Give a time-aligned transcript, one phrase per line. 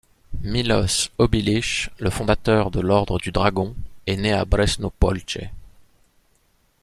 [0.41, 3.75] Miloš Obilić, le fondateur de l'Ordre du Dragon,
[4.07, 5.51] est né à Bresno Polje.